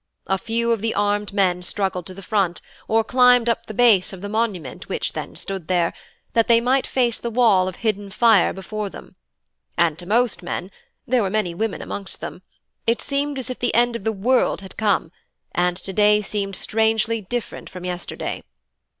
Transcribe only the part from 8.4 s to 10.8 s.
before them; and to most men